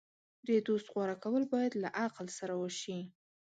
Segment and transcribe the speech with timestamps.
[0.47, 2.99] د دوست غوره کول باید له عقل سره وشي.